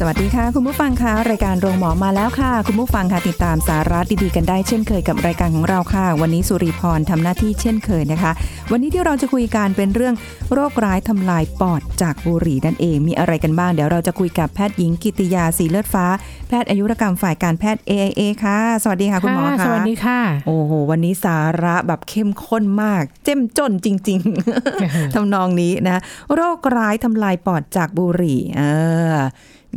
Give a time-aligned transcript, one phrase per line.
[0.00, 8.32] สวัสดีค่ะ คุณผู้ฟังคะรายการโรงหมอมาแล้วค่ะ คุณผู้ฟังค่ะติดตามสาระดีๆกันได้เช่นเคยกับรายการของเราค่ะ วันนี้สุริพรทำหน้าที่เช่นเคยนะคะ
[8.72, 10.14] วันนี้ที่เราจะคุยกันเป็นเรื่อง
[10.52, 16.06] โรคร้ายทำลายปอดจากบุหรี่นั่นเองมีอะไรกันบ้างเดี๋ยวเราจะคุยกับแพทย์หญิงกิติยาสีเลือดฟ้า
[16.48, 24.20] แพทย์อายุรกรรมฝ่ายการแพทย์ AIA ค่ะ สวัสดีค่ะคุณหมอค่ะสวัสดีค่ะโอ้โหวันนี้สาระแบบเข้มข้นมาก เจ้มจนจริง
[24.68, 26.00] ๆทำนองนี้นะ
[26.34, 28.62] โรคร้ายทำลายปอดจากบุหรี่เอ
[29.14, 29.16] อ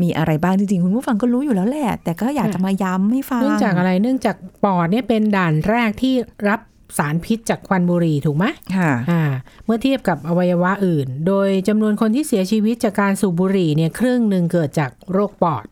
[0.02, 6.14] มีอะไรบ้างจริงๆ คุณผู้ฟังก็รู้อยู่แล้วแหละ แต่ก็อยากจะมาย้ำให้ฟัง เนื่องจากอะไรเนื่องจากปอดเนี่ยเป็นด่านแรกที่
[6.50, 6.60] รับ
[6.98, 9.24] สารพิษจากควันบุหรี่ถูกไหมค่ะอ่า
[9.66, 15.66] เมื่อเทียบกับอวัยวะอื่น โดยจำนวนคนที่เสียชีวิตจากการสูบบุหรี่เนี่ยครึ่งหนึ่งเกิดจากโรคปอด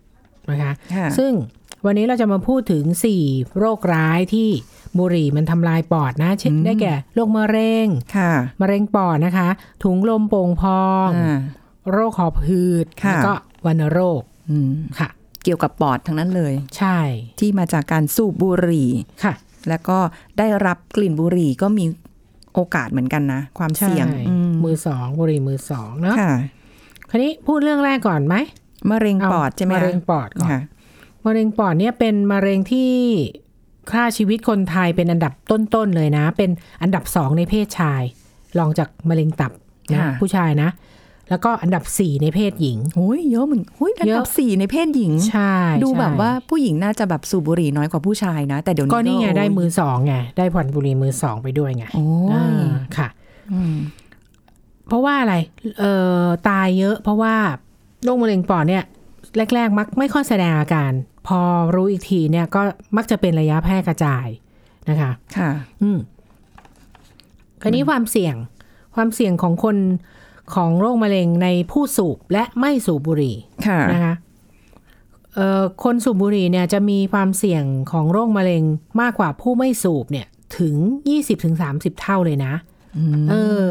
[0.50, 1.32] นะคะค่ะซึ่ง
[1.86, 2.84] วันนี้เราจะมาพูดถึง
[3.22, 4.50] 4 โรคร้ายที่
[5.00, 9.50] บุหรี่มันทำลายปอดนะ เช่นได้แก่โรคมะเร็งค่ะมะเร็งปอดนะคะ
[9.84, 11.40] ถุงลมโป่งพองอ่า
[11.92, 13.34] โรคหอบหืดค่ะแล้วก็
[13.66, 15.10] วัณโรคอืมค่ะ
[15.44, 17.00] เกี่ยวกับปอดทั้งนั้นเลย ใช่
[17.40, 18.90] ที่มาจากการสูบบุหรี่
[19.24, 19.34] ค่ะ
[19.70, 19.98] แล้วก็
[20.38, 21.86] ได้รับกลิ่นบุหรี่ก็มี
[22.54, 26.34] โอกาสเหมือนกันนะ ความใช่เสี่ยงอืมมือสองบุหรี่มือสองเนาะค่ะ
[27.10, 28.36] คราวนี้พูดเรื่องแรกก่อนไหม
[28.92, 30.60] มะเร็งปอดใช่ไหมมะคะเร็งปอดก่อนค่ะ
[31.26, 32.92] มะเร็งปอดเนี่ยเป็นมะเร็งที่
[33.92, 36.50] ฆ่าชีวิตคนไทยเป็นอันดับต้นๆเลยนะ เป็น
[36.82, 38.02] อันดับสองในเพศชาย
[38.58, 39.52] รองจากมะเร็งตับ
[39.94, 40.70] นะค่ะผู้ชายนะ
[41.30, 52.64] แล้วก็อันดับสี่ในเพศหญิงโอ้ยเยอะเหมือนโอ้ยอันเยดัอะบสี่ในเพศหญิง ใช่ดูใช่แบบว่าผู้หญิงน่าจะแบบสูบบุหรี่น้อยกว่าผู้ชายนะ แต่เดี๋ยวนี้ก็นี่ไงโยได้มือสองไงได้ผ่อนบุหรี่มือสองไปด้วยไงโอ้อ่าย
[52.98, 53.08] ค่ะ
[53.52, 53.78] อืม
[54.88, 55.36] เพราะว่าอะไร
[55.80, 55.94] เอ่
[56.24, 57.36] อตายเยอะ เพราะว่า
[58.04, 58.84] โรคมะเร็งปอดเนี่ย
[59.56, 60.92] แรก ๆ มักไม่ค่อยแสดงอาการ
[61.28, 61.40] พอ
[61.76, 62.62] รู้อีกทีเนี่ยก็
[62.98, 64.28] มักจะเป็นระยะแพร่กระจาย
[64.90, 65.50] นะคะ ค่ะ
[65.82, 66.00] อืม
[67.62, 68.36] คราวนี้ความเสี่ยง
[68.96, 69.78] ความเสี่ยงของคน
[70.56, 73.36] ของโรคมะเร็งในผู้สูบและไม่สูบบุหรี่
[73.68, 74.14] ค่ะนะคะ
[75.36, 78.64] เอ่อคนสูบบุหรี่เนี่ยจะมีความเสี่ยงของโรคมะเร็ง
[79.02, 80.28] มากกว่าผู้ไม่สูบเนี่ย
[80.60, 80.76] ถึง
[81.40, 82.54] 20-30 เท่าเลยนะ
[83.30, 83.62] เออ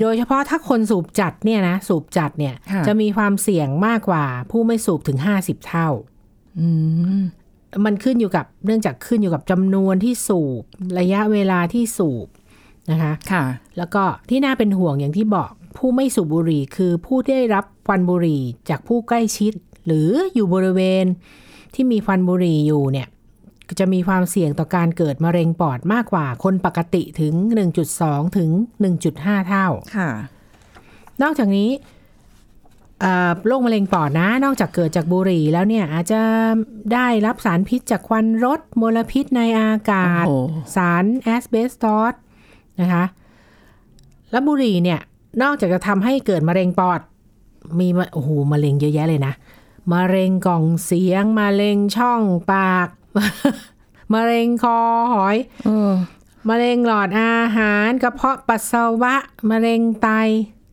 [0.00, 5.88] โดยเฉพาะถ้าคนสูบจัดเนี่ยนะสูบจัดเนี่ยค่ะจะมีความเสี่ยงมากกว่าผู้ไม่สูบถึง 50 เท่า
[6.58, 6.68] อื
[7.20, 7.22] ม
[7.84, 10.62] มันขึ้นอยู่กับเนื่องจากขึ้นอยู่กับจำนวนที่สูบ
[10.98, 12.28] ระยะเวลาที่สูบ
[12.90, 13.44] นะคะ ค่ะ
[13.78, 19.52] แล้วก็ที่น่าเป็นห่วงอย่างที่บอก ผู้ไม่สูบบุหรี่คือผู้ที่ได้รับควันบุหรี่จากผู้ใกล้ชิด
[19.86, 21.04] หรืออยู่บริเวณ
[21.74, 23.08] ที่มีควันบุหรี่อยู่เนี่ย
[23.80, 27.34] จะมีความเสี่ยงต่อการเกิดมะเร็งปอดมากกว่าคนปกติถึง
[27.86, 28.50] 1.2 ถึง
[28.98, 29.66] 1.5 เท่า
[29.96, 30.10] ค่ะ
[31.22, 31.70] นอกจากนี้
[33.00, 36.20] เอ่อโรคมะเร็งปอดนะ นอกจากเกิดจากบุหรี่แล้วเนี่ยอาจจะ
[36.92, 42.14] ได้รับสารพิษจากควันรถมลพิษในอากาศโอ้โหสารแอสเบสตอส
[42.80, 43.04] นะคะ
[44.30, 45.00] แล้วบุหรี่เนี่ย
[45.42, 47.00] นอกจากจะทำให้เกิดมะเร็งปอด
[47.80, 49.34] มีมะโอ้โหมะเร็งเยอะแยะเลยนะ
[49.92, 52.88] มะเร็งกล่องเสียงมะเร็งช่องปาก
[54.14, 54.78] มะเร็งคอ
[55.12, 55.36] หอย
[55.66, 55.92] เออ
[56.48, 59.14] มะเร็งหลอดอาหารกระเพาะปัสสาวะ
[59.50, 60.08] มะเร็งไต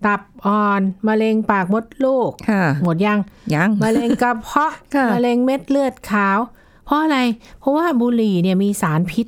[0.06, 3.20] ตับอ่อนมะเร็งปากมดลูกค่ะหมดยัง
[3.54, 6.40] ยังมะเร็งกระเพาะค่ะมะเร็งเม็ดเลือดขาว
[6.86, 7.20] เพราะอะไร
[7.60, 9.28] เพราะว่าบุหรี่เนี่ยมีสารพิษ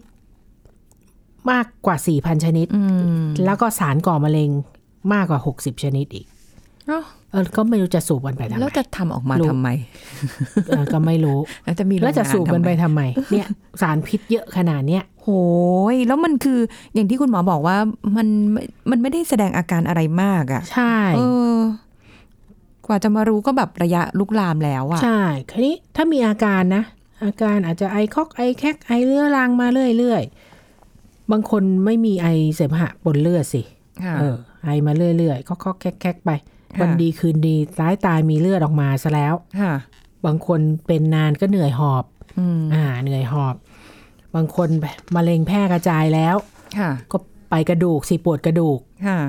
[1.49, 2.83] มากกว่า4,000ชนิดอื
[3.21, 4.51] มแล้วก็สารก่อมะเร็ง
[5.13, 6.25] มากกว่า60ชนิดอีก
[6.87, 7.01] เอ้า
[7.31, 9.69] เออก็ไม่รู้จะสูบกันไปทำไมแล้วจะทำออกมารู้ทำไม
[10.67, 13.47] เออก็ไม่รู้แล้วจะมีแล้วจะโรงงาสูบกันไปทำไมทำไม เนี่ย
[13.81, 15.27] สารพิษเยอะขนาดเนี้ยโห
[15.93, 16.59] ยแล้วมันคือ
[16.93, 17.77] อย่างที่คุณหมอบอกว่า
[18.15, 18.27] มัน
[18.89, 21.21] มันไม่ได้แสดงอาการอะไรมากอะใช่เอ
[21.55, 21.59] อ
[22.85, 26.83] กว่าจะมารู้ก็แบบระยะลุกลามแล้วอะใช่คราวนี้ถ้ามีอาการนะ
[27.23, 33.61] อาการอาจจะไอคอกไอแคกไอเรื้อรังมาเรื่อยๆบางคนไม่มีไอเสมหะปนเลือดสิ
[34.05, 34.35] ค่ะเออ
[34.65, 36.31] ไอมาเรื่อยๆคอกๆแคกๆไป
[36.75, 39.73] ค่ะวันดีคืนดีร้ายตายมีเลือดออกมาซะแล้วค่ะ
[40.25, 42.05] บางคนเป็นนานก็เหนื่อยหอบ
[42.39, 43.55] อืมอ่า เหนื่อยหอบ
[44.35, 44.69] บางคน
[45.15, 46.35] มะเร็งแพร่กระจายแล้ว
[46.77, 47.17] ค่ะก็
[47.49, 49.19] ไปกระดูกสิปวดกระดูกค่ะ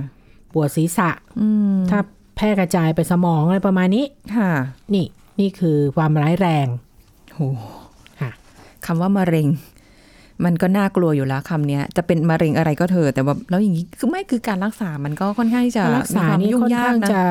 [0.55, 1.11] ปวดศีรษะ
[1.41, 1.99] อืมถ้า
[2.37, 4.05] แพร่กระจายไปสมองอะไรประมาณนี้
[4.37, 4.50] ค่ะ
[4.94, 5.06] นี่
[5.41, 6.67] นี่คือความร้ายแรง
[7.35, 7.41] โห
[8.21, 8.31] ค่ะ
[8.87, 9.47] คำว่ามะเร็ง
[10.44, 17.23] มันก็น่ากลัวอยู่แล้วคำเนี้ยจะเป็นมะเร็งอะไรก็เถอะแต่แบบแล้วอย่างนี้คือไม่คือการรักษามันก็ค่อนข้างที่จะรักษามีควมนี่ยุ่งค่อนยาข้ากงนะจะ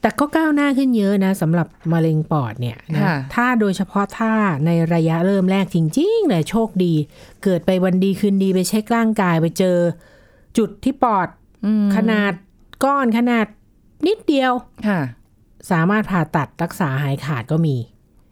[0.00, 4.32] แต่ก็ก้าวหน้าขึ้นเยอะนะสำหรับมะเร็งปอดเนี่ยนะค่ะถ้าโดยเฉพาะถ้า
[4.66, 6.94] ในระยะเริ่มแรกจริงๆเลยโชคดี
[7.44, 9.78] เกิดไปวันดีคืนดีไปเช็คร่างกายไปเจอ
[10.58, 11.28] จุดที่ปอด
[11.66, 12.32] อืมขนาด
[12.84, 13.46] ก้อนขนาด
[14.06, 14.52] นิดเดียว
[14.88, 15.00] ค่ะ
[15.70, 17.76] สามารถผ่าตัดรักษาหายขาดก็มี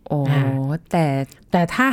[0.08, 0.42] โอ้อ่า
[0.90, 1.04] แต่
[1.50, 1.88] แต่ถ้า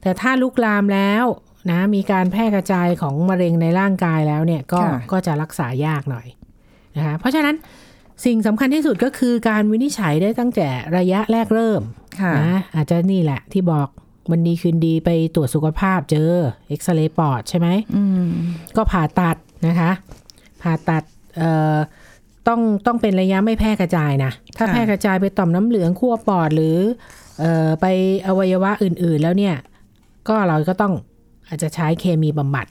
[0.00, 1.24] แต่ถ้าลุกลามแล้ว
[1.70, 4.80] นะมีการแพร่กระจายของมะเร็งในร่างกายแล้วเนี่ยก็
[5.12, 6.26] ก็จะรักษายากหน่อย
[6.96, 7.54] นะคะเพราะฉะนั้น
[8.24, 11.82] สิ่งสำคัญที่สุดก็คือการวินิจฉัยได้ตั้งแต่ระยะแรกเริ่ม
[12.20, 13.88] ค่ะนะอาจจะนี่แหละที่บอก
[14.30, 16.30] วันดีคืนดีไปตรวจสุขภาพเจอ
[16.68, 18.30] เอ็กซเรย์ปอดใช่ไหมอืม
[18.76, 19.36] ก็ผ่าตัด
[19.66, 19.90] นะคะ
[20.62, 21.02] ผ่าตัด
[21.36, 21.76] เอ่อ
[22.48, 26.76] ต้องต้องเป็นระยะไม่แพร่กระจายนะ ถ้าค่ะแพร่กระจายไปต่อมน้ำเหลืองขั้วปอดหรือ
[27.40, 27.86] เอ่อไป
[28.26, 29.56] อวัยวะอื่น ๆ แล้วเนี่ย
[30.28, 30.92] ก็เราก็ต้อง
[31.48, 32.66] อาจจะใช้เคมีบำบัด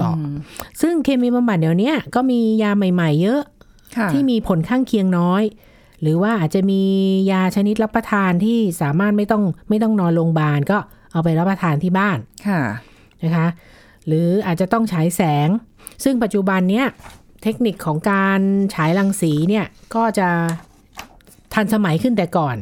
[0.00, 0.34] ต่ออม
[0.80, 3.40] ซึ่งเคมีบำบัดเดี๋ยวนี้ก็มียาใหม่ ๆ เยอะ
[3.96, 5.42] ค่ะที่มีผลข้างเคียงน้อย
[6.02, 6.82] หรือว่าอาจจะมี
[7.30, 10.78] ยาชนิดรับประทานที่สามารถไม่ต้องไม่ต้องนอนโรงพยาบาลก็
[11.12, 12.18] เอาไปรับประทานที่บ้าน
[12.48, 12.62] ค่ะ
[13.22, 13.48] นะคะ
[14.06, 15.48] หรืออาจจะต้องฉายแสง
[16.04, 16.86] ซึ่งปัจจุบันเนี้ย
[17.42, 18.40] เทคนิคของการ
[18.74, 20.28] ฉายรังสีเนี่ยก็จะ
[21.54, 22.56] ทันสมัยขึ้นแต่ก่อน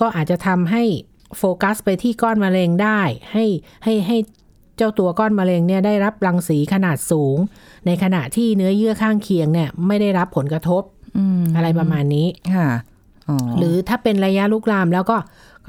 [0.00, 0.82] ก็อาจจะทำให้
[1.38, 3.00] โฟกัสไปที่ก้อนมะเร็งได้
[3.32, 3.44] ให้
[3.84, 4.16] ให้ให้
[4.76, 7.36] เจ้าตัวก้อนมะเร็งเนี่ยได้รับรังสีขนาดสูง
[7.86, 10.82] ในขณะที่เนื้อเยื่อข้างเคียงเนี่ยไม่ได้รับผลกระทบ
[11.16, 12.26] อืมอะไรประมาณนี้
[12.56, 12.68] ค่ะ
[13.28, 15.16] อ๋อหรือถ้าเป็นระยะลุกลามแล้วก็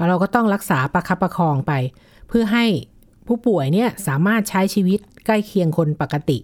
[0.08, 1.72] เราก็ต้องรักษาประคับประคองไป
[2.28, 2.64] เพื่อให้
[3.26, 6.38] ผู้ป่วยเนี่ยสามารถใช้ชีวิตใกล้เคียงคนปกติ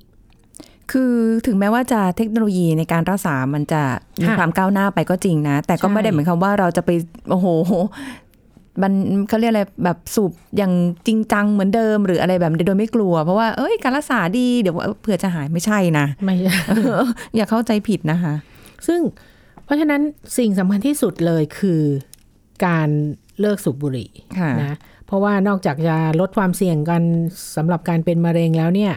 [0.92, 1.14] คือ
[1.46, 3.82] ถึงแม้ว่าจะเทคโนโลยีในการรักษามันจะ
[4.20, 6.90] มีค่ะความก้าวหน้าไปก็จริงนะ แต่ก็ใช่ไม่ได้หมายความว่าเราจะไป
[7.30, 7.46] โอ้โห
[8.82, 8.92] มัน
[9.28, 10.72] เขาเรียกอะไรแบบสูบอย่าง
[11.06, 18.34] จริงจังเหมือนเดิม หรืออะไรแบบนี้โดยไม่กลัว เพราะว่าเอ้ยการรักษาดีเดี๋ยวเผื่อจะหายไม่ใช่นะไม่อย่าเข้าใจผิดนะคะ
[18.86, 19.00] ซึ่ง
[19.64, 20.00] เพราะฉะนั้น
[20.38, 21.82] สิ่งสำคัญที่สุดเลยคือ
[22.66, 22.88] การ
[23.40, 24.76] เลิกสูบบุหรี่ค่ะนะ
[25.06, 27.02] เพราะว่านอกจากจะลดความเสี่ยงกัน
[27.56, 28.92] สำหรับการเป็นมะเร็งแล้วเนี่ย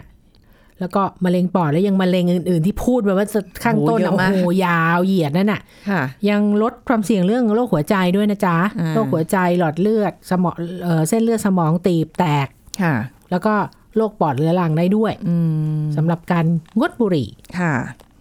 [0.79, 12.47] แล้วก็มะเร็งปอดแล้วยังมะเร็งอื่น ๆ ที่พูดไปว่าจะข้างต้นโอ้เยอะโอ้มากโหยาวเหยียดนั่นน่ะค่ะ ยังลดความเสี่ยงเรื่องโรคหัวใจด้วยนะจ๊ะอ่าโรคหัวใจหลอดเลือดสมองเอ่อเส้นเลือดสมองตีบแตก
[12.81, 12.95] ค่ะ
[13.31, 13.53] แล้วก็
[13.97, 15.35] โรคปอดเรื้อรังได้ด้วยอื
[15.79, 16.45] มสำหรับการ
[16.79, 17.29] งดบุหรี่
[17.59, 17.73] ค่ะ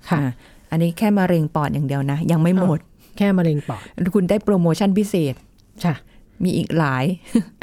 [0.09, 0.31] ค่ะอะ
[0.71, 2.79] อันนี้แค่มะเร็งปอดอย่างเดียวนะ ยังไม่หมด
[3.19, 3.83] แค่มะเร็งปอด
[4.15, 5.35] คุณได้โปรโมชั่นพิเศษ
[5.85, 5.95] ค่ะ
[6.45, 7.05] มีอีกหลาย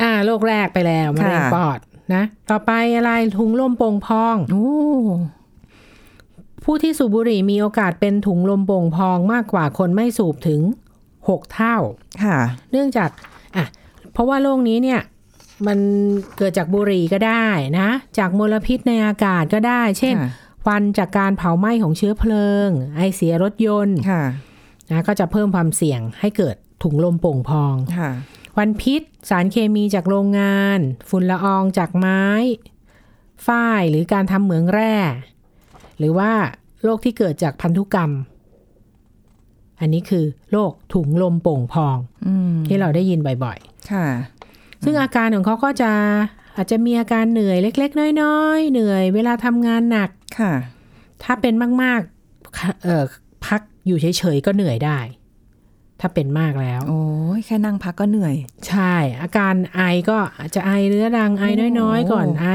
[0.02, 1.80] อ่าโรคแรกไปแล้วมะเร็งค่ะปอด
[2.14, 4.72] นะ ต่อไปอะไรถุงลมโป่งพองโอ้
[6.64, 10.62] ผู้ที่สูบบุหรี่มีโอกาสเป็นถุงลมโป่งพองมากกว่าคนไม่สูบถึง
[11.08, 11.78] 6 เท่า
[12.24, 12.38] ค่ะ
[12.72, 13.10] เนื่องจาก
[13.56, 13.66] อะ
[14.14, 15.02] เพราะว่าโรคนี้เนี่ย
[15.68, 15.80] มัน
[16.38, 17.46] เกิดจากบุหรี่ก็ได้
[17.80, 20.32] นะ จากมลพิษในอากาศก็ได้ เช่นค่ะ
[20.64, 24.24] ควันจากการเผาไหม้ของเชื้อเพลิง ไอเสียรถยนต์ ค่ะ
[24.92, 32.24] นะก็จะเพิ่มความเสี่ยงให้เกิดถุงลมโป่งพอง ค่ะค วันพิษ สารเคมีจากโรงงาน ฝุ่นละอองจากไม้
[33.46, 34.96] ฝ้ายหรือการทำเหมืองแร่
[35.98, 36.32] หรือว่า
[36.84, 38.12] โรคที่เกิดจากพันธุกรรม
[39.80, 43.58] อันนี้คือโรคถุงลมโป่งพองอืมที่เราได้ยินบ่อย
[43.92, 45.92] ค่ะๆซึ่งอาการของเขาก็จะ
[46.56, 50.10] อาจจะมีอาการเหนื่อยเล็ก ๆ น้อยๆ เหนื่อยเวลาทำงานหนัก
[50.40, 50.54] ค่ะ
[51.24, 53.04] ถ้าเป็นมากๆค่ะเออ
[53.46, 55.00] พักอยู่เฉยๆ ก็เหนื่อยได้
[56.02, 57.04] ถ้าเป็นมากแล้ว โอ้
[57.38, 58.36] ยแค่นั่งพักก็เหนื่อย
[58.68, 61.44] ใช่ อาการไอก็อาจจะไอเรื้อรังไอ
[61.80, 62.48] น้อยๆ ก่อนไอ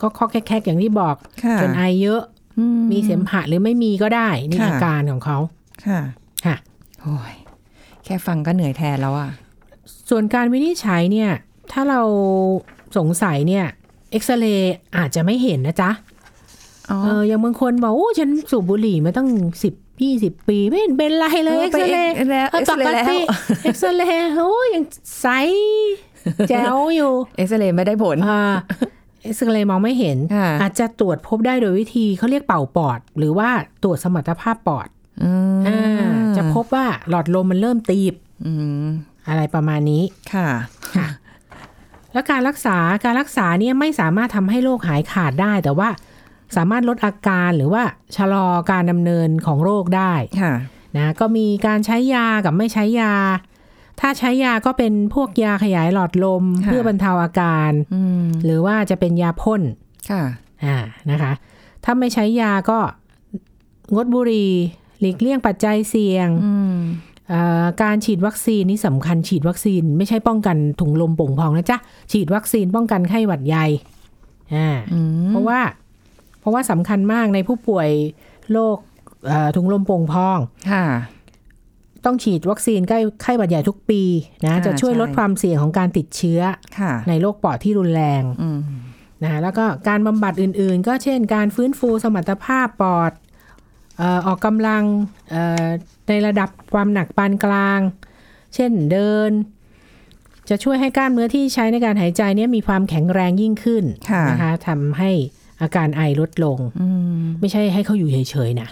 [0.00, 2.22] ก็คอกแคกๆอย่างที่บอกค่ะจนไอเยอะ
[2.58, 5.38] อืมีเสมหะหรือไม่มีก็ได้นี่ค่ะอาการของเขา
[5.86, 6.00] ค่ะ
[6.44, 6.56] ค่ะ
[7.02, 7.34] โอ้ย
[8.04, 9.30] แค่ฟังก็เหนื่อยแทนแล้วอะ
[10.10, 11.30] ส่วนการวินิจฉัยเนี่ย
[11.72, 12.00] ถ้าเรา
[12.96, 13.66] สงสัยเนี่ย
[14.10, 15.90] เอ็กซเรย์อาจจะไม่เห็นนะจ๊ะ
[16.90, 19.28] อ๋อเอออย่างบางคนบอกโอ้ฉันสูบบุหรี่มาตั้ง
[19.62, 19.74] สิบ
[20.04, 23.18] ยี่สิบปีไม่เห็นเป็นไรเลยเออเอ็กไปซเรย์เอ็กแล้วเออเอ็กปซเรกย์แล้วติ
[23.64, 24.84] เอ็กซเรย์โอ้ยยัง
[25.20, 25.26] ใส
[26.48, 28.42] แจ๋วอยู่ เอ็กซเรย์ไม่ได้ผลอ่า
[29.22, 33.48] เอ็กซเรย์มองไม่เห็นค่ะอาจจะตรวจพบได้โดยวิธีเขาเรียกเป่าปอด หรือว่า
[33.82, 34.88] ตรวจสมรรถภาพปอด
[35.24, 35.80] อืมอ่า
[36.36, 38.14] จะพบว่าหลอดลมมันเริ่มตีบ
[38.46, 38.52] อื
[38.82, 38.86] ม
[39.28, 40.02] อะไรประมาณนี้
[40.34, 40.48] ค่ะ
[42.12, 45.88] แล้วการรักษาการรักษาเนี่ยไม่สามารถทำให้โรคหายขาดได้ แต่ว่า
[46.56, 47.82] สามารถลดอาการหรือว่า
[48.16, 50.54] ชะลอการดำเนินของโรคได้ค่ะ
[50.96, 53.12] นะก็มีการใช้ยากับไม่ใช้ยา
[54.00, 59.62] ถ้าใช้ยาก็เป็นพวกยาขยายหลอดลมค่ะเพื่อบรรเทาอาการอืมหรือว่าจะเป็นยาพ่น
[60.10, 60.22] ค่ะ
[60.64, 60.76] อ่า
[61.10, 61.32] นะคะ
[61.84, 62.78] ถ้าไม่ใช้ยาก็
[63.94, 64.52] งดบุหรี่
[65.00, 66.76] หลีกเลี่ยงปัจจัยเสี่ยงอืม
[67.28, 71.78] เอ่อการฉีดวัคซีนนี่สำคัญฉีดวัคซีนไม่ใช่ป้องกันถุงลมโป่งพองนะจ๊ะ
[72.12, 73.66] ฉีดวัคซีนป้องกันไข้หวัดใหญ่
[74.54, 75.60] อ่าอืมเพราะว่า
[76.40, 77.88] เพราะว่าสำคัญมากในผู้ป่วย
[78.52, 78.78] โรค
[79.26, 80.38] เอ่อถุงลมโป่งพอง
[80.72, 80.86] ค่ะ
[82.04, 84.02] ต้องฉีดวัคซีนใกล้ไข้หวัดใหญ่ทุกปี
[84.44, 86.40] นะอ่าจะช่วยใช่ลดความเสี่ยงของการติดเชื้อ
[86.78, 88.60] ค่ะในโรคปอดที่รุนแรงอืม
[89.22, 93.12] นะแล้วก็การบำบัดอื่นๆ ก็เช่นการฟื้นฟูสมรรถภาพปอด
[93.98, 94.82] เอ่อออกกำลัง
[95.30, 95.66] เอ่อ
[96.08, 97.80] ในระดับความหนักปานกลาง
[98.54, 99.30] เช่นเดิน
[100.48, 105.10] จะช่วยให้กล้ามเนื้อที่ใช้ในการหายใจเนี่ยมีความแข็งแรงยิ่งขึ้นค่ะนะคะทำให้
[105.62, 106.88] อาการไอลดลงอื
[107.20, 108.68] มไม่ใช่ให้เขาอยู่เฉยๆนะ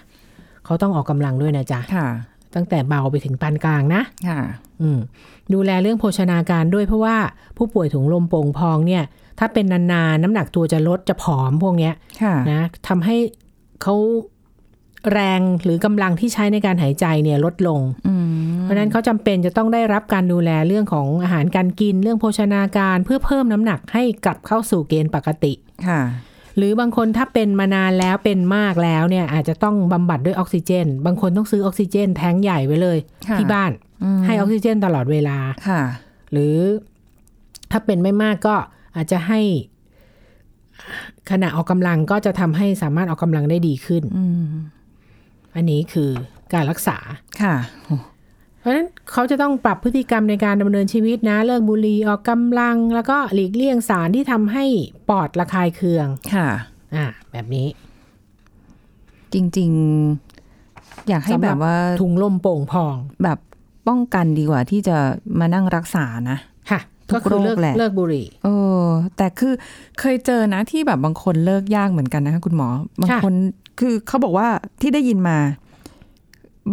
[0.64, 2.09] เขาต้องออกกำลังด้วยนะจ๊ะค่ะ
[2.55, 4.40] ตั้งแต่เบาไปถึงปานกลางนะค่ะ
[4.83, 4.99] อืม
[5.52, 7.16] ดูแลเรื่องโภชนาการด้วยเพราะว่า
[7.57, 9.05] ผู้ป่วยถุงลมโป่งพองเนี่ย
[9.38, 13.16] ถ้าเป็นนานๆน้ำหนักตัวจะลดจะผอมพวกเนี้ยค่ะนะทำให้
[13.83, 13.95] เขา
[15.12, 18.26] แรงหรือกำลังที่ใช้ในการหายใจเนี่ยลดลงอืม
[18.62, 25.52] เพราะฉะนั้นเขาจำเป็นจะต้องได้รับการดูแลเรื่องของอาหารการกินเรื่องโภชนาการเพื่อเพิ่มน้ำหนักให้กลับเข้าสู่เกณฑ์ปกติ
[25.88, 26.00] ค่ะ
[26.56, 32.98] หรือบางคนถ้าเป็นมานานแล้วเป็นมากแล้วเนี่ยอาจจะต้องบำบัดด้วยออกซิเจน บางคนต้องซื้อออกซิเจน แท้งใหญ่ไว้เลย
[33.28, 33.70] ค่ะที่บ้าน
[34.18, 35.82] มให้ออกซิเจนตลอดเวลาค่ะ
[36.32, 36.56] หรือ
[37.70, 38.54] ถ้าเป็นไม่มากก็
[38.96, 39.40] อาจจะให้
[41.30, 44.46] ขณะออกกำลังก็จะทำให้สามารถออกกำลังได้ดีขึ้นอืม
[45.54, 46.10] อันนี้คือ
[46.54, 46.98] การรักษา
[47.42, 47.88] ค่ะเพ
[48.66, 54.64] ราะฉะนั้นเขาจะต้องปรับพฤติกรรมในการดำเนินชีวิตนะ เลิกบุหรี่ออกกำลัง แล้วก็หลีกเลี่ยงสารที่ทำให้
[55.08, 56.49] ปอดระคายเคือง ค่ะ
[56.94, 57.66] อ่า แบบนี้
[59.32, 59.70] จริง
[60.38, 63.38] ๆ อยากให้สำหแบรับบว่าถุงลมโป่งพอง แบบ
[63.88, 64.96] ป้องกันดีกว่าที่จะ
[65.40, 66.38] มานั่งรักษานะ
[66.70, 68.49] ค่ะทุกก็คือเลิกโรคแหละเลิกบุหรี่เอ
[68.82, 68.85] อ
[69.16, 69.52] แต่คือ
[70.00, 72.68] เคยเจอนะที่แบบบางคนเลิกยากเหมือนกันนะคะคุณหมอ
[73.00, 73.35] บางค่ะคน
[73.80, 74.49] คือเขาบอกว่า
[74.80, 75.38] ที่ได้ยินมา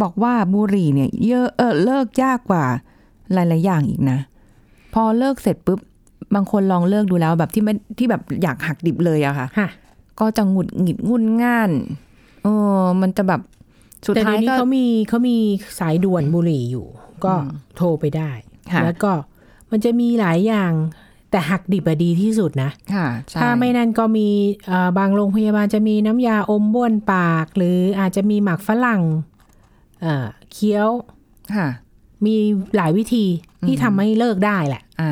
[0.02, 2.66] บอกว่าบุหรี่เนี่ยเยอะเออเลิกยากกว่า
[3.34, 4.20] หลายๆอย่างอีกนะ
[4.94, 5.80] พอเลิกเสร็จปุ๊บ
[6.36, 9.70] บางคนลองเลิกดูแล้วแบบที่ไม่ที่แบบอยากหักดิบเลยอะค่ะค่ะ
[10.20, 11.72] ก็จะหงุดหงิดงุนง่าน
[12.44, 12.48] เอ
[12.80, 13.42] อมันจะแบบ
[14.06, 15.38] สุดแต่ท้าเดี๋ยยวนี้ก็เขามีเขามี
[15.80, 16.88] สายด่วนบุหรี่อยู่
[17.26, 17.34] ก็
[17.76, 18.32] โทรไปได้
[18.72, 19.12] ค่ะแล้วก็
[19.72, 20.72] มันจะมีหลายอย่าง
[21.32, 24.28] แต่หักดิบอะดีที่สุดนะค่ะใช่ถ้าไม่นั่นก็มี
[24.68, 29.02] เอ่อบางโรงพยาบาลจะมีน้ำยาอมบ้วนปาก หรืออาจจะมีหมักฝรั่ง
[30.04, 30.90] เอ่อเคี้ยว
[31.56, 31.68] ค่ะ
[32.26, 32.36] มี
[32.76, 33.26] หลายวิธี
[33.68, 35.12] ที่ทำให้เลิกได้แหละ อ่า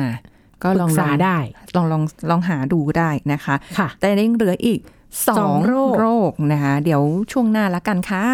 [0.62, 1.38] ก็ปรึลองกษาลองได้
[1.76, 4.80] ลองลองลองหาดูได้นะคะค่ะแต่ยังเหลืออีก
[5.26, 8.26] สอสองงโรคโรคนะคะ เดี๋ยวช่วงหน้าละกันค่ะ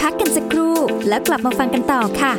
[0.00, 0.74] พักกันสักครู่
[1.08, 2.32] แล้วกลับมาฟังกันต่อค่ะ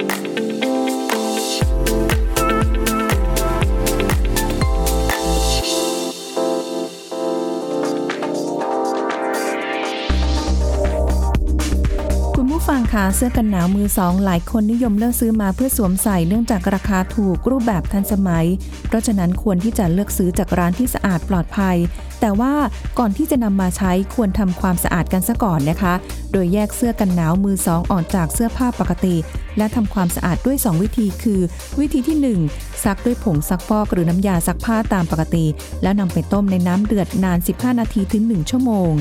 [12.66, 18.46] ผู้ฟังคะเสื้อกันหนาวมือสองหลายคนนิยมเลือกซื้อมาเพื่อสวมใส่เนื่องจากราคาถูกรูปแบบทันสมัย
[18.88, 21.78] เพราะฉะนั้นควรที่จะเลือกซื้อจากร้านที่สะอาดปลอดภัย
[22.22, 22.54] แต่ว่า
[23.00, 25.94] ก่อนที่จะนำมาใช้ควรทำความสะอาดกันซะก่อนนะคะ
[26.32, 29.16] โดยแยกเสื้อกันหนาวมือสองออกจากเสื้อผ้าปกติ
[29.58, 31.42] และทำความสะอาดด้วย 2 วิธีคือ
[31.80, 35.46] วิธีที่ 1 ซักด้วยผงซักฟอกหรือน้ำยาซักผ้าตามปกติ
[35.84, 38.94] แล้วนำไปต้มในน้ำเดือดนาน 15 นาทีถึง 1 ชั่วโมง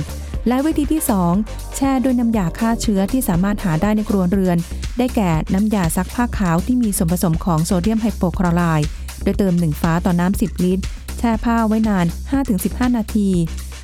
[0.48, 1.02] และวิธีที่
[1.38, 4.56] 2 แช่ด้วยน้ำยาฆ่าเชื้อที่สามารถหาได้ในครัวเรือน
[4.98, 8.88] ได้แก่น้ำยาซักผ้าขาวที่มีส่วนผสมของโซเดียมไฮโปคลอไรด์
[9.22, 10.84] โดยเติม 1 ฟ้าต่อน้ำ 10 ลิตร
[11.18, 12.06] แช่ผ้าไว้นาน
[12.50, 13.30] 5-15 นาที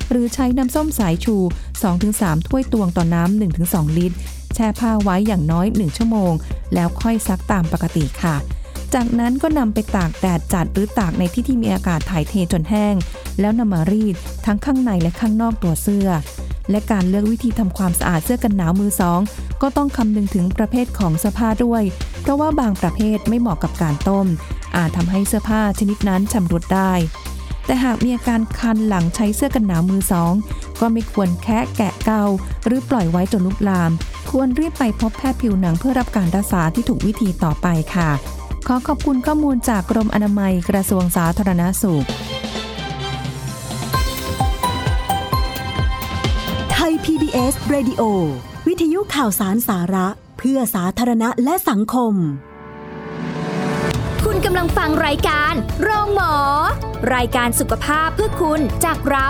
[0.09, 1.35] หรือใช้น้ำส้มสายชู
[1.91, 4.17] 2-3 ถ้วยตวงต่อน้ำ 1-2 ลิตร
[4.55, 6.31] แช่ผ้าไว้อย่างน้อย 1 ชั่วโมง
[6.73, 8.35] แล้วค่อยซักตามปกติค่ะ
[8.93, 12.95] จากนั้นก็นำไปตากแดดจัดหรือตากในที่ที่มีอากาศถ่ายเทจนแห้ง
[13.39, 16.09] แล้วนำมารีดทั้งข้างในและข้างนอกตัวเสื้อ
[16.69, 19.19] และการเลือกวิธีทำความสะอาดเสื้อกันหนาวมือสอง
[19.61, 21.83] ก็ต้องคำนึงถึงประเภทของเสื้อผ้าด้วย
[22.21, 24.27] เพราะว่าบางประเภทไม่เหมาะกับการต้ม
[24.75, 26.93] อาจทำให้เสื้อผ้าชนิดนั้นชำรุดได้
[27.65, 30.33] แต่หากมีอาการคันหลังใช้เสื้อกันหนาวมือสอง
[30.79, 32.23] ก็ไม่ควรแคะแกะเกา
[32.65, 33.91] หรือปล่อยไว้จนลุกลาม
[34.31, 38.09] ควรรีบไปพบแพทย์ผิวหนังเพื่อรับการรักษาที่ถูกวิธีต่อไปค่ะ
[38.67, 42.05] ขอขอบคุณข้อมูลจากกรมอนามัยกระทรวงสาธารณสุข
[47.39, 48.01] SBS Radio
[48.67, 52.13] วิทยุข่าวสารสาระ เพื่อสาธารณะและสังคม
[54.25, 56.33] คุณกำลังฟังรายการโรงหมอ
[57.15, 59.29] รายการสุขภาพเพื่อคุณจากเรา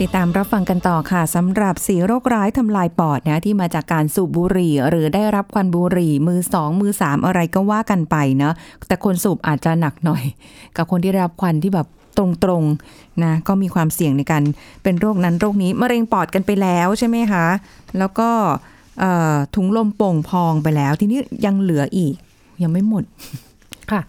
[0.00, 8.52] ติดตามรับฟังกันต่อค่ะสำหรับสีโรคร้ายทำลายปอดนะที่มาจากการสูบบุหรี่ หรือได้รับควันบุหรี่ มือสองมือสามอะไรก็ว่ากันไปนะ
[8.88, 10.24] แต่คนสูบอาจจะหนักหน่อย
[10.76, 11.88] กับคนที่ได้รับควันที่แบบ
[12.18, 14.42] ตรงๆนะก็มีความเสี่ยงในการ
[14.82, 17.46] เป็นโรคนั้นโรคนี้มะเร็งปอดกันไปแล้วใช่ไหมคะ
[17.98, 18.30] แล้วก็
[19.00, 22.14] เอ่อถุงลมโป่งพองไปแล้ว ทีนี้ยังเหลืออีก
[22.62, 23.04] ยังไม่หมด
[23.92, 24.02] ค่ะ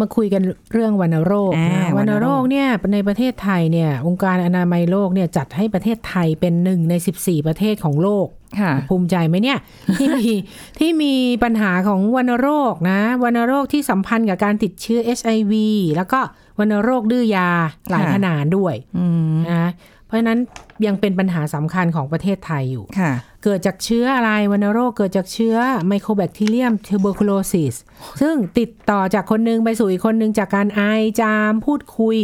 [0.00, 8.26] มาคุยกันเรื่องวัณโรคอ่านะวัวัณณโรโรคคเนี่ยในประเทศไทยเนี่ยองค์การอนามัยโลกเนี่ยจัดให้ประเทศไทยเป็นหนึ่งใน 14 ประเทศของโลก
[8.60, 9.58] ค่ะภูมิใจไหมเนี่ย
[9.98, 10.30] ที่มี
[10.78, 15.52] ที่มีปัญหาของวัณโรคนะวัณโรคที่สัมพันธ์กับการติดเชื้อ HIV
[15.96, 16.20] แล้วก็
[16.58, 17.48] วัณโรคดื้อยา
[17.90, 19.70] หลายค่ะขนาดด้วยอืมนะ
[20.06, 20.38] เพราะฉะนั้น
[20.86, 23.12] ยังเป็นปัญหาสำคัญของประเทศไทยอยู่ค่ะ
[23.44, 25.56] เกิดจากเชื้ออะไรวัณโรคเกิดจากเชื้อ
[25.88, 27.74] ไมโครแบคทีเรียมเทอร์โบคโลซิส
[28.20, 30.82] ซึ่งติดต่อจากคนหนึงไปสู่อีกคนหนึงจากการไอ
[31.20, 32.16] จามพูดคุย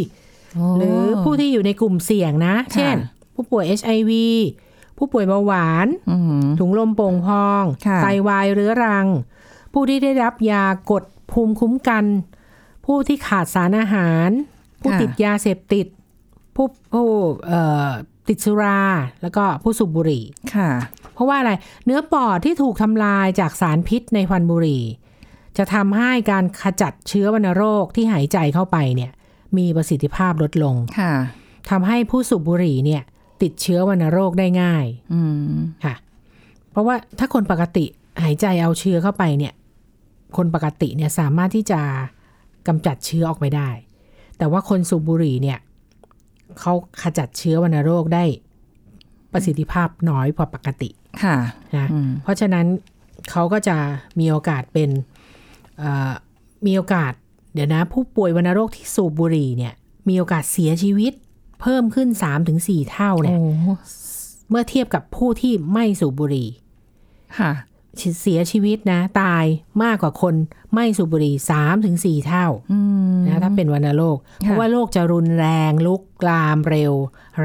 [0.77, 2.95] หรือผู้ที่อยู่ในกลุ่มเสี่ยงนะ เช่น
[3.35, 4.11] ผู้ป่วย HIV
[4.97, 9.07] ผู้ป่วยเบาหวานอืมถุงลมโป่งพองค่ะไตวายเรื้อรัง
[9.73, 12.05] ผู้ที่ได้รับยากดภูมิคุ้มกัน
[12.91, 14.29] ผู้ที่ขาดสารอาหาร
[14.81, 15.87] ผู้ติดยาเสพติด
[16.55, 17.07] ผู้ผู้
[17.47, 17.89] เอ่อ
[18.27, 18.81] ติดสุรา
[19.21, 20.23] แล้วก็ผู้สูบบุหรี่
[20.55, 20.69] ค่ะ
[21.13, 21.51] เพราะว่าอะไร
[21.85, 24.83] เนื้อปอดที่ถูกทำลายจากสารพิษในควันบุหรี่
[25.57, 29.11] จะทำให้การขจัดเชื้อวัณโรคที่หายใจเข้าไปเนี่ย
[29.57, 31.13] มีประสิทธิภาพลดลงค่ะ
[31.69, 33.01] ทำให้ผู้สูบบุหรี่เนี่ย
[33.41, 35.21] ติดเชื้อวัณโรคได้ง่ายอื
[35.51, 35.53] ม
[35.85, 35.95] ค่ะ
[36.71, 37.85] เพราะว่าถ้าคนปกติ
[38.23, 39.53] หายใจเอาเชื้อเข้าไปเนี่ย
[40.37, 41.81] คนปกติเนี่ยสามารถที่จะ
[42.67, 43.69] กำจัดเชื้อออกไปได้
[44.37, 45.59] แต่ว่าคนสูบบุหรี่เนี่ย
[46.59, 48.23] เขาขจัดเชื้อวัณโรคได้
[49.33, 50.89] ประสิทธิภาพน้อยกว่าปกติ
[51.23, 51.35] ค่ะ
[51.77, 52.65] นะอืมเพราะฉะนั้น
[53.31, 53.77] เขาก็จะ
[54.19, 54.89] มีโอกาสเป็น
[55.77, 56.11] เอ่อ
[56.65, 57.13] มีโอกาส
[57.53, 59.73] เดี๋ยวนะ ผู้ป่วยวัณโรคที่สูบบุหรี่เนี่ย
[60.07, 61.13] มีโอกาสเสียชีวิต
[61.61, 62.09] เพิ่มขึ้น
[62.49, 63.73] 3-4เท่าเนี่ยโอ้
[64.49, 66.47] เมื่อเทียบกับผู้ที่ไม่สูบบุหรี่
[67.39, 67.51] ค่ะ
[68.21, 69.45] เสียชีวิตนะ ตาย
[69.83, 70.35] มากกว่าคน
[70.73, 72.79] ไม่สูบบุหรี่3-4เท่าอื
[73.13, 76.93] มนะถ้าเป็นวัณโรค เพราะว่าโรคจะรุนแรงลุกลามเร็ว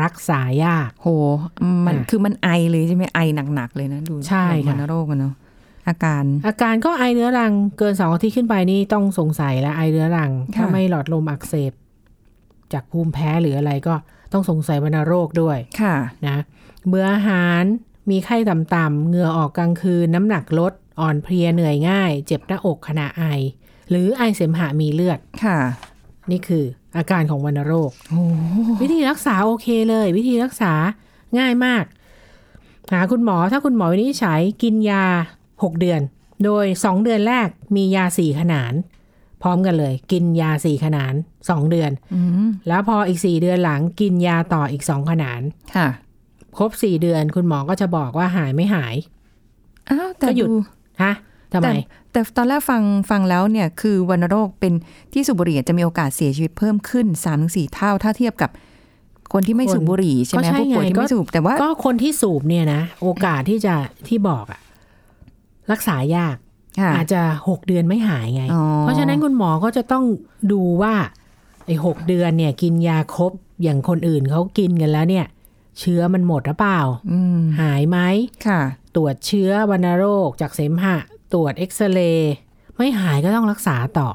[0.02, 1.08] รักษายาก โห
[1.86, 3.20] มันอะคือมันไอเลยใช่ไหมไอ
[3.54, 5.34] หนัก ๆ เลยนะ ดูใช่ค่ะวัณโรคอะเนาะ
[5.88, 11.72] อาการ อาการก็ไอเรื้อรังเกินสองอาทิตย์ขึ้นไปนี่ต้องสงสัยแล้วไอเรื้อรัง ถ้าค่ะไม่หลอดลมอักเสบ
[12.72, 13.94] จากภูมิแพ้หรืออะไรก็
[14.32, 15.94] ต้องสงสัยวัณโรคด้วยค่ะ
[16.26, 16.36] นะ
[16.86, 17.62] เบื่ออาหาร
[18.10, 23.24] มีไข้ต่ำๆเหงื่อออกกลางคืน น้ำหนักลด อ่อนเพลียเหนื่อยง่าย เจ็บหน้าอกขณะไอ
[23.90, 25.58] หรือไอเสมหะมีเลือดค่ะ
[26.30, 26.64] นี่คือ
[26.96, 28.22] อาการของวัณโรคโอ้
[28.80, 30.72] วิธีรักษาโอเคเลย วิธีรักษา
[31.38, 31.84] ง่ายมาก
[32.92, 35.04] หาคุณหมอถ้าคุณหมอวินิจฉัยกินยา
[35.44, 36.00] 6 เดือน
[36.44, 38.72] โดย 2 เดือนแรกมียาสี่ขนาน
[39.42, 45.40] พร้อมกันเลย กินยาสี่ขนาน 2 เดือนอืมแล้วพออีก 4 เดือนหลังกินยาต่ออีก 2 ขนาน
[45.76, 45.88] ค่ะ
[46.58, 48.94] ครบ4เดือน คุณหมอก็จะบอกว่าหายไม่หาย
[49.90, 50.56] อ้าวแต่ก็หยุดดู
[51.02, 51.12] ฮะ
[51.52, 51.70] ทำไม
[52.12, 54.72] แต่แต่ตอนแรกฟังฟังแล้วเนี่ยคือวัณโรคเป็น
[55.12, 58.50] ที่สูบบุหรี่จะมีโอกาสเสียชีวิตเพิ่มขึ้น3าถึงสเท่าถ้าเทียบกับ
[59.32, 63.74] คนที่ไม่คนสูบบุหรี่ใช่ไหมก็ใช่ผู้ป่วยไงที่ก็ไม่สูบแต่ว่าก็คนที่สูบเนี่ยนะ โอกาสที่จะ
[64.08, 64.60] ที่บอกอะ
[65.72, 66.36] รักษายาก
[66.80, 70.04] ค่ะอาจจะหกเดือนไม่หายไงอ๋อเพราะฉะนั้นคุณหมอก็จะต้อง
[70.52, 70.94] ดูว่า
[71.66, 75.26] ไอ้หกเดือนเนี่ย กินยาครบอย่างคนอื่นเขากินกันแล้วเนี่ย
[75.80, 77.98] เชื้อมันหมดหรือเปล่าอืมหายไหม
[78.46, 78.60] ค่ะ
[78.96, 80.96] ตรวจเชื้อวัณโรคจากเสมหะ
[81.34, 82.34] ตรวจเอ็กซเรย์
[82.76, 84.10] ไม่หายก็ต้องรักษาต่อ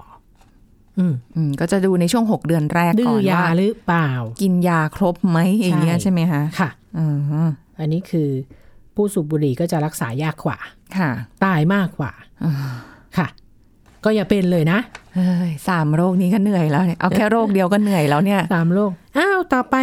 [1.00, 4.10] อืมอืมก็จะดูในช่วง6เดือนแรกดื้ก่ออนยาว่าหรือเปล่า
[4.42, 8.30] กินยาครบไหมอย่างเงี้ยใช่ใช่ไหมคะค่ะอืมอันนี้คือ
[8.96, 10.58] ผู้สูบบุหรี่ก็จะรักษายากกว่า
[10.98, 11.10] ค่ะ
[11.44, 12.12] ตายมากกว่า
[12.44, 12.54] อ่า
[13.18, 13.28] ค่ะ
[14.04, 14.80] ก็อย่าเป็นเลยนะ
[15.16, 19.76] เฮ้ยสามโรคนี้ก็เหนื่อยแล้วเนี่ยเอาแค่โรคเดียวก็เหนื่อยแล้วเนี่ยสามโรคอ้าว ต่อไป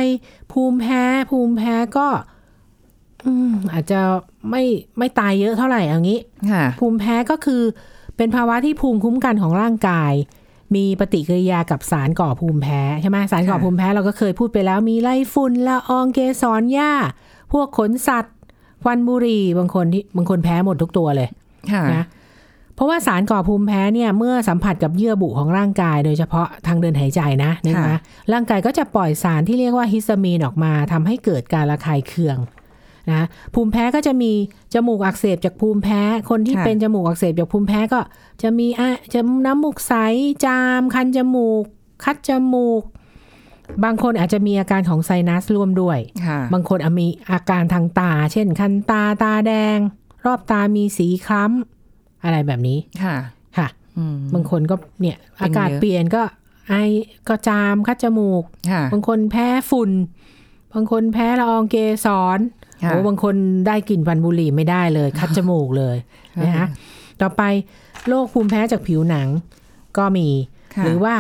[0.52, 2.09] ภูมิแพ้ภูมิแพ้ก็
[3.26, 4.00] อืมอาจจะ
[4.50, 4.62] ไม่
[4.98, 6.20] ไม่ตายเยอะเท่าไหร่เอางี้
[6.52, 7.62] ค่ะภูมิแพ้ก็คือ
[8.16, 10.12] เป็นภาวะที่ภูมิคุ้มกันของร่างกาย
[10.74, 16.92] มีปฏิกิริยากับสารก่อภูมิแพ้ใช่ไหมสารก่อค่ะภูมิแพ้เราก็เคยพูดไปแล้วมีไรฝุ่นละอองเกสรหญ้า
[17.52, 18.35] พวกขนสัตว์
[18.83, 21.28] ควันบุหรี่บางคนที่บางคนแพ้หมดทุกตัวเลย
[21.72, 22.04] ค่ะนะ
[22.79, 27.99] เพราะว่าสารก่อภูมิแพ้เนี่ยเมื่อสัมผัสกับเยื่อบุของร่างกาย โดยเฉพาะทางเดินหายใจนะนี่ค่ะนะ
[28.33, 32.38] ร่างกายก็จะปล่อยสารที่เรียกว่าฮิสตามีนออกมาทำให้เกิดการระคายเคือง
[33.11, 34.33] นะภูมิแพ้ก็จะมี
[34.75, 38.01] จมูกอักเสบจากภูมิแพ้ คนที่เป็นจมูกอักเสบจากภูมิแพ้ก็
[38.43, 39.95] จะมีอะจะน้ำมูกใส
[40.45, 41.64] จาม คันจมูก
[42.05, 42.83] คัดจมูก
[43.85, 49.79] บางคนอาจจะมีอาการของไซนัสร่วมด้วยค่ะบางคนอาจมีอาการทางตา เช่น คันตาตาแดง
[50.25, 51.78] รอบตามีสีคล้ำ
[52.24, 53.16] อะไรแบบนี้ค่ะ
[53.57, 56.22] ค่ะอืมบางคนก็เนี่ยเป็นอากาศเยอะเปลี่ยนก็
[56.68, 56.74] ไอ
[57.28, 59.90] ก็จามคัดจมูกค่ะบางคนแพ้ฝุ่น
[60.74, 61.76] บางคนแพ้ละอองเก
[62.07, 62.38] สร
[62.85, 63.35] ค่ะโอ้บางคน
[63.66, 65.96] ได้กลิ่นฟันบุหรี่ไม่ได้เลย คัดจมูกเลย
[66.42, 66.66] นะคะ
[67.20, 67.42] ต่อไป
[68.09, 69.28] โรคภูมิแพ้จากผิวหนัง
[69.98, 70.28] ก็มี
[70.74, 71.14] ค่ะหรือว่า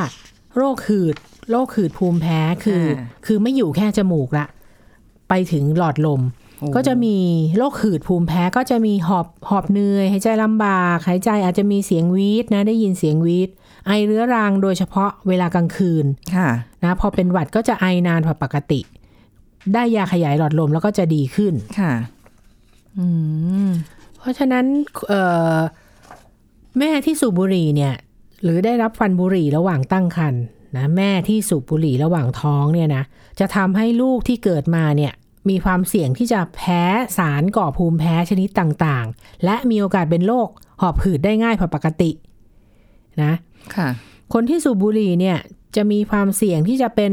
[0.56, 1.16] โรคหืด
[1.50, 4.46] โรคหืดภูมิแพ้คืออ่าคือไม่อยู่แค่จมูกละ
[5.28, 7.16] ไปถึงหลอดลมโอ้ ก็จะมี
[7.56, 13.50] โรคหืดภูมิแพ้ก็จะมีหอบหอบเหนื่อยหายใจลำบากหายใจอาจจะมีเสียงวีดนะได้ยินเสียงวีด
[13.86, 16.04] ไอเรื้อรังโดยเฉพาะเวลากลางคืน
[16.36, 16.48] ค่ะ
[16.84, 18.80] นะพอเป็นหวัดก็จะไอนานกว่าปกติ
[19.74, 21.92] ได้ยาขยายหลอดลมแล้วก็จะดีขึ้นค่ะ
[22.98, 23.06] อื
[23.66, 23.68] ม
[24.18, 24.64] เพราะฉะนั้น
[25.08, 25.22] เอ่
[25.54, 25.56] อ
[26.78, 27.94] แม่ที่สูบบุหรี่เนี่ย
[28.42, 30.42] หรือได้รับฟันบุหรี่ระหว่างตั้งครรภ์
[30.76, 33.04] นะแม่ที่สูบบุหรี่ระหว่างท้องเนี่ยนะ
[33.40, 35.12] จะทำให้ลูกที่เกิดมาเนี่ย
[35.50, 36.82] มีความเสี่ยงที่จะแพ้
[37.18, 40.48] สารก่อภูมิแพ้ชนิดต่างๆ และมีโอกาสเป็นโรค
[40.80, 42.10] หอบหืดได้ง่ายผิดปกติ
[43.22, 43.32] นะ
[43.76, 43.88] ค่ะ
[44.32, 45.38] คนที่สูบบุหรี่เนี่ย
[45.76, 47.12] จะมีความเสี่ยงที่จะเป็น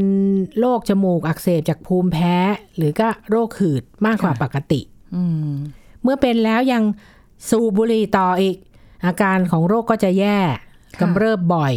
[0.58, 2.36] โรคจมูกอักเสบจากภูมิแพ้
[2.76, 4.80] หรือก็โรคหืดมากกว่าปกติ
[5.14, 5.52] อืม
[6.02, 6.82] เมื่อเป็นแล้วยัง
[7.50, 8.56] สูบบุหรี่ต่ออีก
[9.06, 10.38] อาการของโรคก็จะแย่
[10.96, 11.74] ค่ะกำเริบบ่อย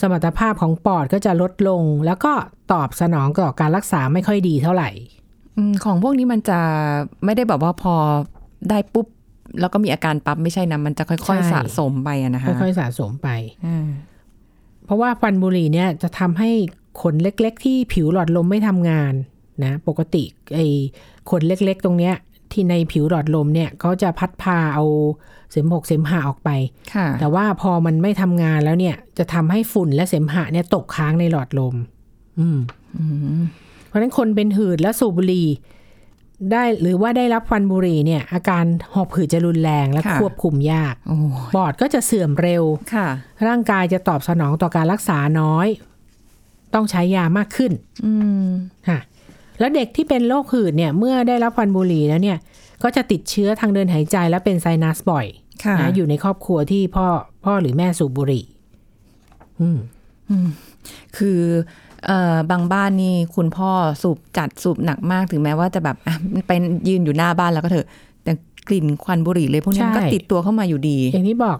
[0.00, 2.32] สมรรถภาพของปอดก็จะลดลง แล้วก็
[2.72, 5.21] ตอบสนองต่อการรักษาไม่ค่อยดีเท่าไหร่อืม
[5.84, 6.60] ของพวกนี้มันจะ
[7.24, 7.94] ไม่ได้แบบว่าพอ
[8.70, 9.06] ได้ปุ๊บ
[9.60, 13.28] แล้วก็มีอาการปั๊บไม่ใช่นะ มันจะค่อยใช่ๆสะสมไปอะนะคะค่อยๆสะสมไป
[13.66, 13.86] อืม
[14.84, 16.50] เพราะว่าควันบุหรี่เนี่ยจะทำให้
[17.02, 19.12] ขนเล็ก ๆ ที่ผิวหลอดลมไม่ทำงาน
[19.64, 20.66] นะปกติไอ้
[21.30, 22.14] ขนเล็ก ๆ ตรงเนี้ย
[22.52, 24.84] ที่ในผิวหลอดลมเนี่ยเขาจะพัดพาเอา
[25.50, 26.50] เสมหกเสมหะออกไป
[26.94, 31.74] ค่ะแต่ว่าพอมันไม่ทำงานแล้วเนี่ย จะทำให้ฝุ่นและเสมหะเนี่ยตกค้างในหลอดลม
[32.38, 32.58] อืม
[32.98, 33.04] อื
[33.40, 33.42] ม
[33.92, 35.48] เพราะฉะนั้นคนเป็นหืดและสูบบุหรี่
[36.52, 41.16] ได้หรือว่าได้รับควันบุหรี่เนี่ย อาการหอบหืดจะรุนแรงและควบคุมยากโอ้
[41.54, 43.08] ปอดก็จะเสื่อมเร็วค่ะ
[43.46, 45.68] ร่างกายจะตอบสนองต่อการรักษาน้อย
[46.74, 47.72] ต้องใช้ยามากขึ้น
[48.04, 48.12] อื
[48.46, 48.48] ม
[48.88, 48.98] ค่ะ
[49.58, 52.38] แล้วเด็กที่เป็นโรคหืดเนี่ย เมื่อได้รับควันบุหรี่แล้วเนี่ย
[52.82, 55.26] ก็จะติดเชื้อทางเดินหายใจและเป็นไซนัสบ่อย
[55.64, 57.06] ค่ะนะอยู่ในครอบครัวที่พ่อ
[57.44, 58.44] พ่อหรือแม่สูบบุหรี่
[59.60, 59.78] อืม
[61.16, 61.81] คือเอ่อ
[62.50, 63.70] บางบ้านนี่คุณพ่อ
[64.02, 66.14] สูบจัดสูบหนักมากถึงแม้ว่าจะแบบอะ
[66.46, 67.86] เป็นยืนอยู่หน้าบ้านแล้วก็เถอะ
[68.24, 68.32] แต่
[68.68, 71.58] กลิ่นควันบุหรี่เลยพวกนี้มันก็ใช่ติดตัวเข้ามาอยู่ดี อย่างที่บอก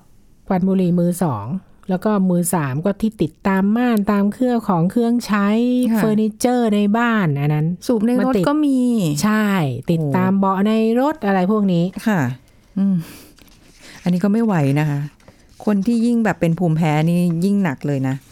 [0.49, 1.47] ควันบุหรี่มือสอง
[1.91, 5.49] แล้วก็มือสามก็ที่ติดตามม่านตามเครื่องของเครื่องใช้
[5.93, 8.81] ค่ะเฟอร์นิเจอร์ในบ้านอันนั้น สูบในมันรถติดก็มี
[9.23, 9.47] ใช่
[9.91, 12.21] ติดโอ้ตามเบาะในรถอะไรพวกนี้ค่ะ
[12.79, 12.97] อืม
[14.03, 15.01] อันนี้ก็ไม่ไหวนะคะ
[15.65, 18.25] คนที่ยิ่งแบบเป็นภูมิแพ้นี่ยิ่งหนักเลยนะใช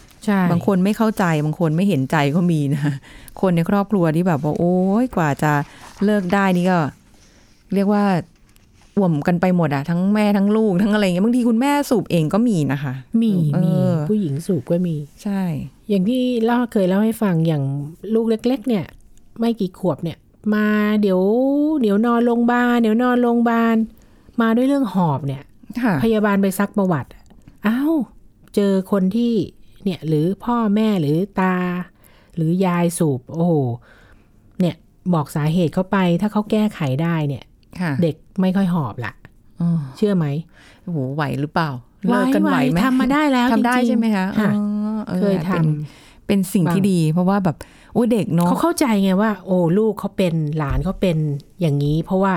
[0.51, 2.81] บางคนไม่เข้าใจบางคนไม่เห็นใจก็มีนะ
[3.41, 5.51] คนในครอบครัวที่แบบว่าโอ้ยกว่าจะ
[6.05, 6.79] เลิกได้นี่ก็
[7.73, 8.03] เรียกว่า
[8.97, 15.41] อ่วมกันไปหมดอะทั้งแม่ทั้งลูกทั้งอะไรเงี้ยบางทีคุณแม่สูบเองก็มีนะคะ มีเอมีอผู้หญิงสูบก็มี ใช่
[15.89, 17.63] อย่างที่เล่าเคยเล่าให้ฟังอย่าง
[18.13, 18.85] ลูกเล็ก ๆ เนี่ย
[19.39, 20.17] ไม่กี่ขวบเนี่ย
[20.53, 20.67] มา
[21.01, 21.21] เดี๋ยว
[21.81, 23.75] เดี๋ยวนอนโรงพยาบาลเดี๋ยวนอนโรงพยาบาล
[24.41, 25.43] มาด้วยเรื่องหอบเนี่ย
[25.81, 27.09] ค่ะพยาบาลไปซักประวัติ
[27.67, 27.93] อ้าว
[28.55, 29.33] เจอคนที่
[29.83, 31.55] เนี่ยหรือพ่อแม่หรือตา
[32.35, 33.53] หรือยายสูบ โอ้โห
[34.59, 34.75] เนี่ย
[35.13, 37.43] บอกสาเหตุเขาไป ถ้าเขาแก้ไขได้เนี่ย
[37.79, 39.13] ค่ะเด็กไม่ค่อยหอบละ
[39.61, 40.25] อ๋อเชื่อไหม
[40.83, 41.69] โอ้โหไหวหรือเปล่า
[42.07, 45.65] เลิกกันไหวไหมทำมาได้แล้วทำได้จริงๆใช่ไหมคะค่ะอ๋อออเคยทำเป็น
[46.27, 47.57] เป็นสิ่งที่บางดี เพราะว่าแบบ
[47.93, 51.17] โอ้ยเด็กเนาะเขาเข้าใจไงว่า โอ้ลูกเขาเป็นหลานเขาเป็น
[51.61, 52.33] อย่างนี้ เพราะว่า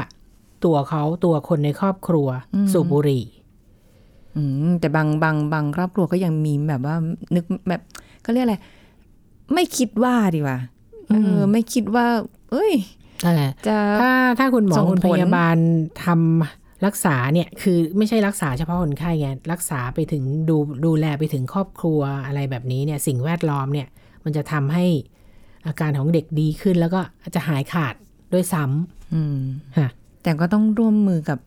[0.64, 2.28] ตัวเขาตัวคนในครอบครัว
[2.72, 3.43] สูบบุหรี่อืม
[4.80, 6.96] แต่บางบางบางครอบครัวก็ยังมีแบบว่า
[7.34, 7.82] นึกแบบ
[8.24, 8.56] ก็เรียกอะไร
[9.54, 10.58] ไม่คิดว่าดีกว่า
[11.08, 12.06] เออมไม่คิดว่า
[12.50, 12.72] เอ้ย
[13.24, 15.56] นั่นแหละจะถ้าถ้าคุณหมอส่งคุณผพลยาบาล
[16.04, 23.88] ทำรักษาเนี่ยคือไม่ใช่รักษาเฉพาะคนไข้ไงรักษาไปถึงดูดูแลไปถึงครอบครัวอะไรแบบนี้เนี่ย สิ่งแวดล้อมเนี่ย
[24.24, 24.84] มันจะทำให้
[25.66, 27.94] อาการของเด็กดีขึ้นแล้วก็อาจจะหายขาด
[28.32, 28.64] ด้วยซ้
[29.14, 29.88] อืมำค่ะ
[30.22, 31.38] แต่ก็ต้องร่วมมือกับ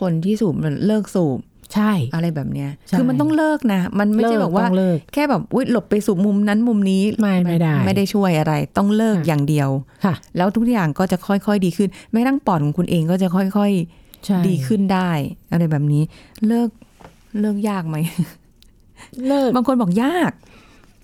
[0.00, 0.54] คนที่สูบ
[0.86, 1.38] เลิกสูบ
[1.74, 9.68] ใช่ อะไรแบบเนี้ยใช่คือมันต้องเลิกนะ มันไม่ใช่เลิกแบบว่าต้องเลิกแค่แบบอุ้ยหลบไปสูบมุมนั้นมุมนี้ไม่ไม่ได้ ไม่ได้ช่วยอะไร ต้องเลิกค่ะอย่างเดียว
[10.04, 13.72] ค่ะ แล้วทุกอย่างก็จะค่อยๆดีขึ้น แม้กระทั่งปอดของคุณเองก็จะค่อย
[14.26, 15.10] ใช่ๆดีขึ้นได้
[15.52, 16.02] อะไรแบบนี้
[16.46, 16.70] เลิก
[17.40, 17.96] เลิกยากไหม
[19.26, 20.32] เลิกบางคนบอกยาก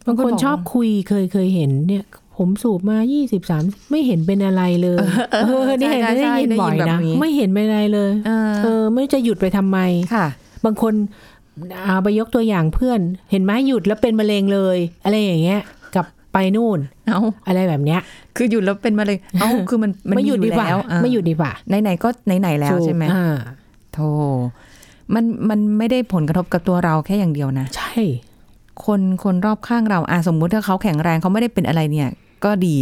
[0.06, 2.04] บางคนบอกชอบคุยเคยเคยเห็นเนี่ย
[2.36, 4.98] ผมสูบมายี่สิบสามไม่เห็นเป็นอะไรเลย
[5.44, 9.78] เออนี่เห็นใช่ได้ใช่ยินได้ยินบ่อยแบบนะนี้ไม่เห็นเป็นอะไรเลย เออเออไม่รู้จะหยุดไปทำไม
[10.14, 10.26] ค่ะ
[10.64, 10.94] บางคน
[11.84, 15.60] เอาไปยกตัวอย่างเพื่อน เห็นไหมหยุดแล้วเป็นมะเร็งเลย อะไรอย่างเงี้ย
[15.94, 18.00] กลับไปนู่น เอาอะไรแบบเนี้ย
[18.36, 23.36] คือหยุดแล้วเป็นมาเลยเอ้าคือมันมันไม่หยุดดีกว่าแล้วอะไม่หยุดดีกว่าไหนๆก็ไหนๆแล้วใช่ไหมอ่า
[23.94, 24.08] โธ่
[25.14, 27.92] มันมันไม่ได้ผลกระทบกับตัวเราแค่อย่างเดียวนะ ใช่
[28.84, 32.08] คนคนรอบข้างเราอะสมมุติถ้าเขาแข็งแรงเขาไม่ได้เป็นอะไรเนี่ย
[32.44, 32.76] ก็ดี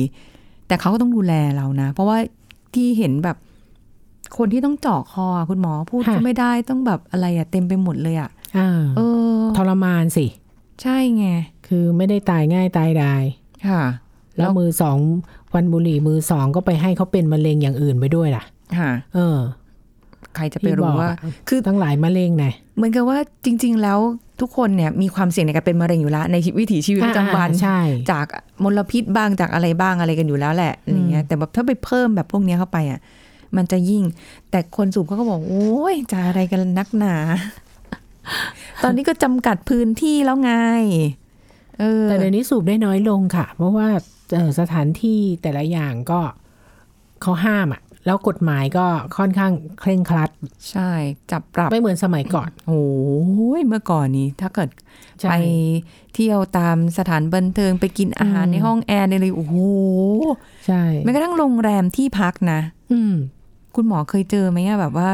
[0.67, 2.19] แต่เขาก็ต้องดูแลเรานะ เพราะว่า
[2.75, 3.37] ที่เห็นแบบ
[4.39, 9.01] คนที่ต้องเจาะคออะคุณหมอพูดก็ไม่ได้ต้องแบบอะไรอะเต็มไปหมดเลยอะอ่าเอ
[9.39, 10.27] อทรมานสิ
[10.83, 11.27] ใช่ไง
[11.67, 13.23] คือไม่ได้ตายง่ายตายดาย
[13.69, 13.83] ค่ะ
[14.37, 14.99] แล้วมือสอง
[15.55, 18.45] วันบุหรี่มือสองก็ไปให้เขาเป็นมะเร็งอย่างอื่นไปด้วยล่ะ
[18.79, 19.39] ค่ะ เออ
[20.37, 23.99] ใครจะไปรู้ว่าที่บอกอะคือตั้งหลายมะเร็งไงเหมือนกับว่าจริง ๆ แล้ว
[24.41, 27.79] ทุกคนเนี่ยมีความเสี่ยงในการเป็นมะเร็งอยู่แล้ว ในวิถีชีวิตประจำวันอ่าใช่
[28.11, 28.27] จาก
[28.63, 33.01] มลพิษบ้างจากอะไรบ้างอะไรกันอยู่แล้วแหละอะไรเงี้ยแต่แบบถ้าไปเพิ่มแบบพวกเนี้ยเข้าไปอะ
[33.57, 34.05] มันจะยิ่ง
[34.51, 37.17] แต่คนสูบเขาก็บอก โอ้ยจะอะไรกันนักหนา
[38.83, 40.53] ตอนนี้ก็จำกัดพื้นที่แล้วไง
[41.79, 43.89] เออแต่เดี๋ยวนี้สูบได้น้อยลงค่ะ เพราะว่า
[44.35, 46.21] เอ่อสถานที่แต่ละอย่างก็
[47.23, 48.87] เขาห้ามอะ แล้วกฎหมายก็
[49.17, 50.31] ค่อนข้างเคร่งครัด
[50.71, 50.91] ใช่
[51.31, 52.85] จับปรับไม่เหมือนสมัยก่อน โอ้
[53.59, 54.71] ยเมื่อก่อนนี้ ถ้าเกิด
[55.21, 55.35] ใช่ไป
[56.15, 59.57] เที่ยวตามสถานบันเทิงไปกินอาหารอืมในห้องแอร์ในเลยโอ้โห
[60.67, 62.61] ใช่แม้กระทั่งโรงแรมที่พักนะ
[62.93, 63.15] อืม
[63.77, 65.11] คุณหมอเคยเจอไหมอะแบบว่า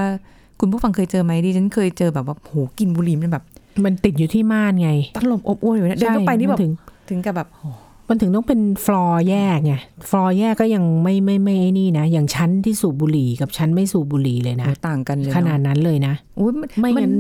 [0.61, 3.45] คุณผู้ฟังเคยเจอไหมดิฉันเคยเจอแบบว่าโหกินบุหรี่มันแบบ
[3.85, 6.73] มันติดอยู่ที่ม่านไงตลบอบอวลอยู่นะเดินเข้าไปนี่แบบมันถึง
[7.09, 7.65] ถึงกับแบบโห
[8.09, 9.75] มันถึงต้องเป็นฟลอร์แยกไง
[10.11, 17.15] ฟลอร์แยกก็ยังไม่ไม่ไม่ไอ้นี่นะ อย่างชั้นที่สูบบุหรี่กับชั้นไม่สูบบุหรี่เลยนะ ต่างกันเลยขนาดนั้นเลยนะโอ้ยมันไม่มังั้น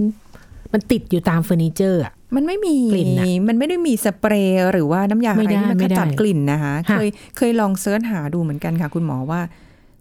[0.73, 9.41] มันติดอยู่ตามเฟอร์นิเจอร์อะมันไม่มีกลิ่นน่ะมันไม่ได้มีสเปรย์หรือว่าน้ำยาไม่อะไรได้ที่มันไม่ได้ขจัดกลิ่นนะคะค่ะเคยเคยลอง search หาดูเหมือนกันค่ะ คุณหมอว่า